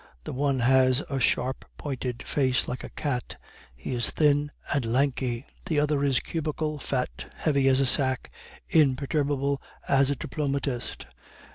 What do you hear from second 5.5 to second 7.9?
the other is cubical, fat, heavy as a